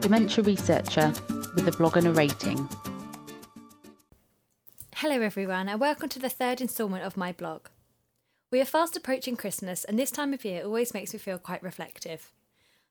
dementia 0.00 0.42
researcher 0.42 1.12
with 1.54 1.68
a 1.68 1.72
blog 1.76 1.96
and 1.98 2.06
a 2.06 2.12
rating. 2.12 2.68
Hello, 4.96 5.20
everyone, 5.20 5.68
and 5.68 5.78
welcome 5.78 6.08
to 6.08 6.18
the 6.18 6.30
third 6.30 6.62
instalment 6.62 7.04
of 7.04 7.18
my 7.18 7.32
blog. 7.32 7.66
We 8.50 8.60
are 8.62 8.66
fast 8.66 8.96
approaching 8.96 9.36
Christmas, 9.36 9.84
and 9.84 9.98
this 9.98 10.10
time 10.10 10.32
of 10.32 10.44
year 10.44 10.64
always 10.64 10.94
makes 10.94 11.12
me 11.12 11.18
feel 11.18 11.38
quite 11.38 11.62
reflective. 11.62 12.32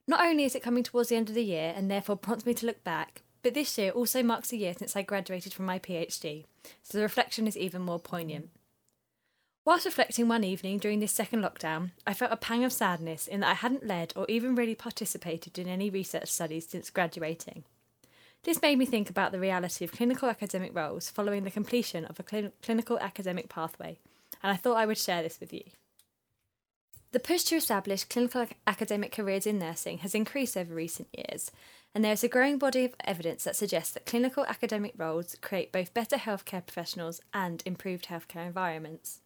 Not 0.06 0.24
only 0.24 0.44
is 0.44 0.54
it 0.54 0.62
coming 0.62 0.84
towards 0.84 1.08
the 1.08 1.16
end 1.16 1.28
of 1.28 1.34
the 1.34 1.44
year 1.44 1.74
and 1.76 1.90
therefore 1.90 2.16
prompts 2.16 2.46
me 2.46 2.54
to 2.54 2.66
look 2.66 2.84
back, 2.84 3.22
but 3.42 3.54
this 3.54 3.76
year 3.76 3.90
also 3.90 4.22
marks 4.22 4.52
a 4.52 4.56
year 4.56 4.74
since 4.74 4.94
I 4.94 5.02
graduated 5.02 5.52
from 5.52 5.66
my 5.66 5.80
PhD, 5.80 6.44
so 6.82 6.96
the 6.96 7.02
reflection 7.02 7.48
is 7.48 7.56
even 7.56 7.82
more 7.82 7.98
poignant. 7.98 8.50
Whilst 9.70 9.84
reflecting 9.84 10.26
one 10.26 10.42
evening 10.42 10.78
during 10.78 10.98
this 10.98 11.12
second 11.12 11.44
lockdown, 11.44 11.92
I 12.04 12.12
felt 12.12 12.32
a 12.32 12.36
pang 12.36 12.64
of 12.64 12.72
sadness 12.72 13.28
in 13.28 13.38
that 13.38 13.50
I 13.50 13.54
hadn't 13.54 13.86
led 13.86 14.12
or 14.16 14.26
even 14.28 14.56
really 14.56 14.74
participated 14.74 15.60
in 15.60 15.68
any 15.68 15.88
research 15.88 16.28
studies 16.28 16.66
since 16.68 16.90
graduating. 16.90 17.62
This 18.42 18.60
made 18.60 18.78
me 18.78 18.84
think 18.84 19.08
about 19.08 19.30
the 19.30 19.38
reality 19.38 19.84
of 19.84 19.92
clinical 19.92 20.28
academic 20.28 20.74
roles 20.74 21.08
following 21.08 21.44
the 21.44 21.52
completion 21.52 22.04
of 22.04 22.18
a 22.18 22.24
cl- 22.28 22.50
clinical 22.64 22.98
academic 22.98 23.48
pathway, 23.48 24.00
and 24.42 24.50
I 24.50 24.56
thought 24.56 24.76
I 24.76 24.86
would 24.86 24.98
share 24.98 25.22
this 25.22 25.38
with 25.38 25.52
you. 25.52 25.62
The 27.12 27.20
push 27.20 27.44
to 27.44 27.54
establish 27.54 28.02
clinical 28.02 28.48
academic 28.66 29.12
careers 29.12 29.46
in 29.46 29.60
nursing 29.60 29.98
has 29.98 30.16
increased 30.16 30.56
over 30.56 30.74
recent 30.74 31.06
years, 31.16 31.52
and 31.94 32.04
there 32.04 32.12
is 32.12 32.24
a 32.24 32.28
growing 32.28 32.58
body 32.58 32.86
of 32.86 32.96
evidence 33.04 33.44
that 33.44 33.54
suggests 33.54 33.94
that 33.94 34.04
clinical 34.04 34.44
academic 34.46 34.94
roles 34.96 35.36
create 35.40 35.70
both 35.70 35.94
better 35.94 36.16
healthcare 36.16 36.66
professionals 36.66 37.20
and 37.32 37.62
improved 37.64 38.06
healthcare 38.08 38.44
environments. 38.44 39.20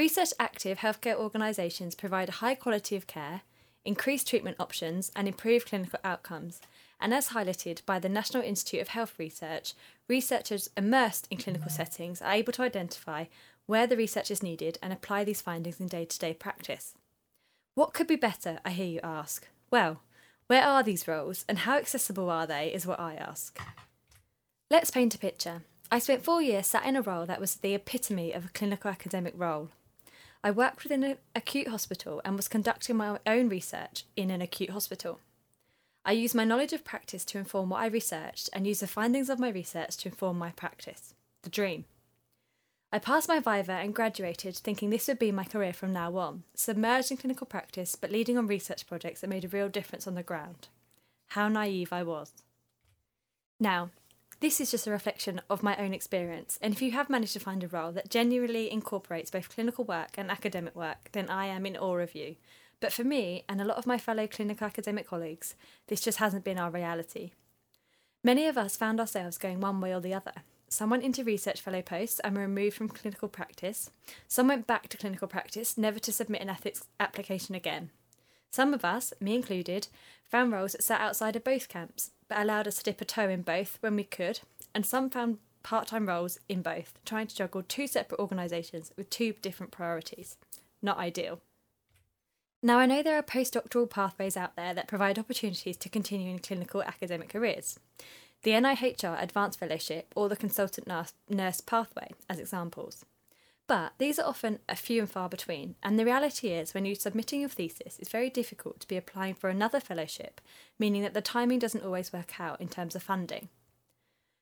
Research 0.00 0.32
active 0.40 0.78
healthcare 0.78 1.14
organisations 1.14 1.94
provide 1.94 2.30
a 2.30 2.40
high 2.40 2.54
quality 2.54 2.96
of 2.96 3.06
care, 3.06 3.42
increased 3.84 4.26
treatment 4.26 4.56
options, 4.58 5.12
and 5.14 5.28
improved 5.28 5.68
clinical 5.68 6.00
outcomes. 6.02 6.62
And 6.98 7.12
as 7.12 7.28
highlighted 7.28 7.84
by 7.84 7.98
the 7.98 8.08
National 8.08 8.42
Institute 8.42 8.80
of 8.80 8.88
Health 8.88 9.12
Research, 9.18 9.74
researchers 10.08 10.70
immersed 10.74 11.28
in 11.30 11.36
clinical 11.36 11.68
settings 11.68 12.22
are 12.22 12.32
able 12.32 12.50
to 12.54 12.62
identify 12.62 13.26
where 13.66 13.86
the 13.86 13.94
research 13.98 14.30
is 14.30 14.42
needed 14.42 14.78
and 14.82 14.90
apply 14.90 15.22
these 15.24 15.42
findings 15.42 15.78
in 15.78 15.86
day 15.86 16.06
to 16.06 16.18
day 16.18 16.32
practice. 16.32 16.94
What 17.74 17.92
could 17.92 18.06
be 18.06 18.16
better, 18.16 18.58
I 18.64 18.70
hear 18.70 18.86
you 18.86 19.00
ask? 19.04 19.48
Well, 19.70 20.00
where 20.46 20.64
are 20.64 20.82
these 20.82 21.06
roles 21.06 21.44
and 21.46 21.58
how 21.58 21.76
accessible 21.76 22.30
are 22.30 22.46
they 22.46 22.72
is 22.72 22.86
what 22.86 23.00
I 23.00 23.16
ask. 23.16 23.60
Let's 24.70 24.90
paint 24.90 25.14
a 25.14 25.18
picture. 25.18 25.60
I 25.92 25.98
spent 25.98 26.24
four 26.24 26.40
years 26.40 26.68
sat 26.68 26.86
in 26.86 26.96
a 26.96 27.02
role 27.02 27.26
that 27.26 27.38
was 27.38 27.56
the 27.56 27.74
epitome 27.74 28.32
of 28.32 28.46
a 28.46 28.50
clinical 28.54 28.90
academic 28.90 29.34
role. 29.36 29.68
I 30.42 30.50
worked 30.50 30.82
within 30.82 31.02
an 31.02 31.18
acute 31.34 31.68
hospital 31.68 32.22
and 32.24 32.36
was 32.36 32.48
conducting 32.48 32.96
my 32.96 33.18
own 33.26 33.48
research 33.48 34.04
in 34.16 34.30
an 34.30 34.40
acute 34.40 34.70
hospital. 34.70 35.20
I 36.02 36.12
used 36.12 36.34
my 36.34 36.44
knowledge 36.44 36.72
of 36.72 36.82
practice 36.82 37.26
to 37.26 37.38
inform 37.38 37.68
what 37.68 37.80
I 37.80 37.86
researched 37.86 38.48
and 38.54 38.66
used 38.66 38.80
the 38.80 38.86
findings 38.86 39.28
of 39.28 39.38
my 39.38 39.50
research 39.50 39.98
to 39.98 40.08
inform 40.08 40.38
my 40.38 40.50
practice. 40.50 41.14
The 41.42 41.50
dream. 41.50 41.84
I 42.90 42.98
passed 42.98 43.28
my 43.28 43.38
Viva 43.38 43.74
and 43.74 43.94
graduated 43.94 44.56
thinking 44.56 44.90
this 44.90 45.08
would 45.08 45.18
be 45.18 45.30
my 45.30 45.44
career 45.44 45.74
from 45.74 45.92
now 45.92 46.16
on, 46.16 46.44
submerged 46.54 47.10
in 47.10 47.18
clinical 47.18 47.46
practice 47.46 47.94
but 47.94 48.10
leading 48.10 48.38
on 48.38 48.46
research 48.46 48.86
projects 48.86 49.20
that 49.20 49.30
made 49.30 49.44
a 49.44 49.48
real 49.48 49.68
difference 49.68 50.06
on 50.06 50.14
the 50.14 50.22
ground. 50.22 50.68
How 51.28 51.48
naive 51.48 51.92
I 51.92 52.02
was. 52.02 52.32
Now, 53.60 53.90
this 54.40 54.60
is 54.60 54.70
just 54.70 54.86
a 54.86 54.90
reflection 54.90 55.40
of 55.50 55.62
my 55.62 55.76
own 55.76 55.92
experience, 55.92 56.58
and 56.62 56.72
if 56.72 56.80
you 56.80 56.92
have 56.92 57.10
managed 57.10 57.34
to 57.34 57.40
find 57.40 57.62
a 57.62 57.68
role 57.68 57.92
that 57.92 58.10
genuinely 58.10 58.70
incorporates 58.70 59.30
both 59.30 59.50
clinical 59.50 59.84
work 59.84 60.12
and 60.16 60.30
academic 60.30 60.74
work, 60.74 61.10
then 61.12 61.28
I 61.28 61.46
am 61.46 61.66
in 61.66 61.76
awe 61.76 61.98
of 61.98 62.14
you. 62.14 62.36
But 62.80 62.92
for 62.92 63.04
me, 63.04 63.44
and 63.48 63.60
a 63.60 63.64
lot 63.64 63.76
of 63.76 63.86
my 63.86 63.98
fellow 63.98 64.26
clinical 64.26 64.66
academic 64.66 65.06
colleagues, 65.06 65.54
this 65.88 66.00
just 66.00 66.18
hasn't 66.18 66.44
been 66.44 66.58
our 66.58 66.70
reality. 66.70 67.32
Many 68.24 68.46
of 68.46 68.56
us 68.56 68.76
found 68.76 68.98
ourselves 68.98 69.36
going 69.36 69.60
one 69.60 69.80
way 69.80 69.94
or 69.94 70.00
the 70.00 70.14
other. 70.14 70.32
Some 70.68 70.88
went 70.88 71.02
into 71.02 71.24
research 71.24 71.60
fellow 71.60 71.82
posts 71.82 72.20
and 72.20 72.34
were 72.34 72.42
removed 72.42 72.76
from 72.76 72.88
clinical 72.88 73.28
practice. 73.28 73.90
Some 74.26 74.48
went 74.48 74.66
back 74.66 74.88
to 74.88 74.96
clinical 74.96 75.28
practice, 75.28 75.76
never 75.76 75.98
to 75.98 76.12
submit 76.12 76.40
an 76.40 76.48
ethics 76.48 76.84
application 76.98 77.54
again. 77.54 77.90
Some 78.50 78.72
of 78.72 78.84
us, 78.84 79.12
me 79.20 79.34
included, 79.34 79.88
found 80.24 80.52
roles 80.52 80.72
that 80.72 80.82
sat 80.82 81.00
outside 81.00 81.36
of 81.36 81.44
both 81.44 81.68
camps, 81.68 82.12
but 82.30 82.38
allowed 82.38 82.68
us 82.68 82.78
to 82.78 82.84
dip 82.84 83.00
a 83.02 83.04
toe 83.04 83.28
in 83.28 83.42
both 83.42 83.76
when 83.80 83.96
we 83.96 84.04
could, 84.04 84.40
and 84.72 84.86
some 84.86 85.10
found 85.10 85.38
part 85.62 85.88
time 85.88 86.06
roles 86.06 86.38
in 86.48 86.62
both, 86.62 86.98
trying 87.04 87.26
to 87.26 87.34
juggle 87.36 87.62
two 87.62 87.86
separate 87.86 88.20
organisations 88.20 88.92
with 88.96 89.10
two 89.10 89.34
different 89.42 89.72
priorities. 89.72 90.38
Not 90.80 90.96
ideal. 90.96 91.40
Now, 92.62 92.78
I 92.78 92.86
know 92.86 93.02
there 93.02 93.18
are 93.18 93.22
postdoctoral 93.22 93.90
pathways 93.90 94.36
out 94.36 94.54
there 94.54 94.72
that 94.74 94.86
provide 94.86 95.18
opportunities 95.18 95.76
to 95.78 95.88
continue 95.88 96.30
in 96.30 96.38
clinical 96.38 96.82
academic 96.82 97.30
careers. 97.30 97.78
The 98.42 98.52
NIHR 98.52 99.20
Advanced 99.20 99.58
Fellowship 99.58 100.12
or 100.14 100.28
the 100.28 100.36
Consultant 100.36 100.86
Nurse 101.28 101.60
Pathway, 101.60 102.12
as 102.28 102.38
examples. 102.38 103.04
But 103.70 103.92
these 103.98 104.18
are 104.18 104.26
often 104.26 104.58
a 104.68 104.74
few 104.74 105.00
and 105.02 105.08
far 105.08 105.28
between, 105.28 105.76
and 105.80 105.96
the 105.96 106.04
reality 106.04 106.48
is 106.48 106.74
when 106.74 106.84
you're 106.84 106.96
submitting 106.96 107.38
your 107.38 107.48
thesis, 107.48 108.00
it's 108.00 108.10
very 108.10 108.28
difficult 108.28 108.80
to 108.80 108.88
be 108.88 108.96
applying 108.96 109.34
for 109.34 109.48
another 109.48 109.78
fellowship, 109.78 110.40
meaning 110.76 111.02
that 111.02 111.14
the 111.14 111.20
timing 111.20 111.60
doesn't 111.60 111.84
always 111.84 112.12
work 112.12 112.40
out 112.40 112.60
in 112.60 112.66
terms 112.66 112.96
of 112.96 113.04
funding. 113.04 113.48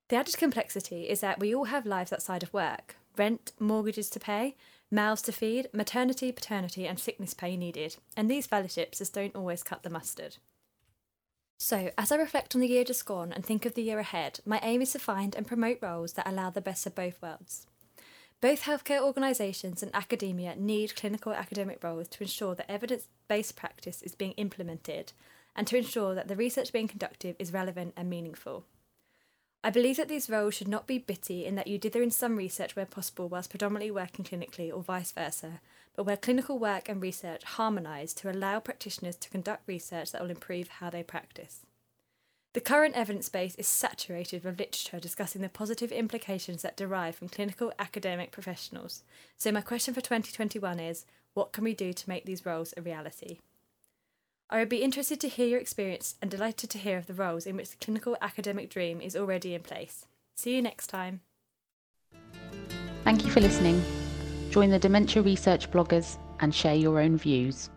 The 0.08 0.16
added 0.16 0.38
complexity 0.38 1.10
is 1.10 1.20
that 1.20 1.40
we 1.40 1.54
all 1.54 1.66
have 1.66 1.84
lives 1.84 2.10
outside 2.10 2.42
of 2.42 2.54
work 2.54 2.96
rent, 3.18 3.52
mortgages 3.60 4.08
to 4.10 4.18
pay, 4.18 4.56
mouths 4.90 5.20
to 5.20 5.32
feed, 5.32 5.68
maternity, 5.74 6.32
paternity, 6.32 6.86
and 6.86 6.98
sickness 6.98 7.34
pay 7.34 7.54
needed, 7.54 7.96
and 8.16 8.30
these 8.30 8.46
fellowships 8.46 8.96
just 8.96 9.12
don't 9.12 9.36
always 9.36 9.62
cut 9.62 9.82
the 9.82 9.90
mustard. 9.90 10.38
So, 11.58 11.90
as 11.98 12.10
I 12.10 12.16
reflect 12.16 12.54
on 12.54 12.62
the 12.62 12.68
year 12.68 12.82
just 12.82 13.04
gone 13.04 13.34
and 13.34 13.44
think 13.44 13.66
of 13.66 13.74
the 13.74 13.82
year 13.82 13.98
ahead, 13.98 14.40
my 14.46 14.58
aim 14.62 14.80
is 14.80 14.92
to 14.92 14.98
find 14.98 15.34
and 15.34 15.46
promote 15.46 15.80
roles 15.82 16.14
that 16.14 16.26
allow 16.26 16.48
the 16.48 16.62
best 16.62 16.86
of 16.86 16.94
both 16.94 17.20
worlds. 17.20 17.66
Both 18.40 18.62
healthcare 18.62 19.00
organisations 19.00 19.82
and 19.82 19.92
academia 19.94 20.54
need 20.54 20.94
clinical 20.94 21.32
academic 21.32 21.82
roles 21.82 22.06
to 22.08 22.22
ensure 22.22 22.54
that 22.54 22.70
evidence 22.70 23.08
based 23.26 23.56
practice 23.56 24.00
is 24.02 24.14
being 24.14 24.32
implemented 24.32 25.12
and 25.56 25.66
to 25.66 25.76
ensure 25.76 26.14
that 26.14 26.28
the 26.28 26.36
research 26.36 26.72
being 26.72 26.86
conducted 26.86 27.34
is 27.40 27.52
relevant 27.52 27.94
and 27.96 28.08
meaningful. 28.08 28.64
I 29.64 29.70
believe 29.70 29.96
that 29.96 30.08
these 30.08 30.30
roles 30.30 30.54
should 30.54 30.68
not 30.68 30.86
be 30.86 30.98
bitty 30.98 31.44
in 31.44 31.56
that 31.56 31.66
you 31.66 31.78
dither 31.78 32.00
in 32.00 32.12
some 32.12 32.36
research 32.36 32.76
where 32.76 32.86
possible 32.86 33.28
whilst 33.28 33.50
predominantly 33.50 33.90
working 33.90 34.24
clinically 34.24 34.72
or 34.72 34.84
vice 34.84 35.10
versa, 35.10 35.60
but 35.96 36.04
where 36.04 36.16
clinical 36.16 36.60
work 36.60 36.88
and 36.88 37.02
research 37.02 37.42
harmonise 37.42 38.14
to 38.14 38.30
allow 38.30 38.60
practitioners 38.60 39.16
to 39.16 39.30
conduct 39.30 39.66
research 39.66 40.12
that 40.12 40.22
will 40.22 40.30
improve 40.30 40.68
how 40.68 40.90
they 40.90 41.02
practice. 41.02 41.66
The 42.58 42.64
current 42.64 42.96
evidence 42.96 43.28
base 43.28 43.54
is 43.54 43.68
saturated 43.68 44.42
with 44.42 44.58
literature 44.58 44.98
discussing 44.98 45.42
the 45.42 45.48
positive 45.48 45.92
implications 45.92 46.62
that 46.62 46.76
derive 46.76 47.14
from 47.14 47.28
clinical 47.28 47.72
academic 47.78 48.32
professionals. 48.32 49.04
So, 49.36 49.52
my 49.52 49.60
question 49.60 49.94
for 49.94 50.00
2021 50.00 50.80
is 50.80 51.06
what 51.34 51.52
can 51.52 51.62
we 51.62 51.72
do 51.72 51.92
to 51.92 52.08
make 52.08 52.24
these 52.24 52.44
roles 52.44 52.74
a 52.76 52.82
reality? 52.82 53.38
I 54.50 54.58
would 54.58 54.68
be 54.68 54.82
interested 54.82 55.20
to 55.20 55.28
hear 55.28 55.46
your 55.46 55.60
experience 55.60 56.16
and 56.20 56.32
delighted 56.32 56.68
to 56.70 56.78
hear 56.78 56.98
of 56.98 57.06
the 57.06 57.14
roles 57.14 57.46
in 57.46 57.54
which 57.54 57.70
the 57.70 57.76
clinical 57.76 58.16
academic 58.20 58.70
dream 58.70 59.00
is 59.00 59.14
already 59.14 59.54
in 59.54 59.62
place. 59.62 60.06
See 60.34 60.56
you 60.56 60.60
next 60.60 60.88
time. 60.88 61.20
Thank 63.04 63.24
you 63.24 63.30
for 63.30 63.38
listening. 63.38 63.80
Join 64.50 64.70
the 64.70 64.80
Dementia 64.80 65.22
Research 65.22 65.70
bloggers 65.70 66.18
and 66.40 66.52
share 66.52 66.74
your 66.74 66.98
own 66.98 67.18
views. 67.18 67.70